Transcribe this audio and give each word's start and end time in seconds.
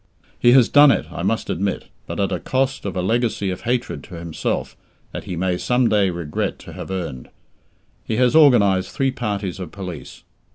He 0.39 0.53
has 0.53 0.67
done 0.67 0.89
it, 0.89 1.05
I 1.11 1.21
must 1.21 1.47
admit; 1.47 1.85
but 2.07 2.19
at 2.19 2.31
a 2.31 2.39
cost 2.39 2.85
of 2.87 2.95
a 2.95 3.03
legacy 3.03 3.51
of 3.51 3.61
hatred 3.61 4.03
to 4.05 4.15
himself 4.15 4.75
that 5.11 5.25
he 5.25 5.35
may 5.35 5.59
some 5.59 5.89
day 5.89 6.09
regret 6.09 6.57
to 6.65 6.73
have 6.73 6.89
earned. 6.89 7.29
He 8.03 8.15
has 8.15 8.35
organized 8.35 8.89
three 8.89 9.11
parties 9.11 9.59
of 9.59 9.71
police. 9.71 10.23